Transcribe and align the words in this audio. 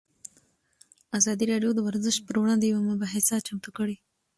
ازادي 1.17 1.45
راډیو 1.51 1.71
د 1.75 1.79
ورزش 1.87 2.15
پر 2.25 2.35
وړاندې 2.41 2.65
یوه 2.71 2.81
مباحثه 2.91 3.35
چمتو 3.47 3.69
کړې. 3.77 3.95